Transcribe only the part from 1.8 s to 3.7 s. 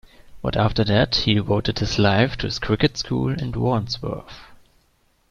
life to his cricket school in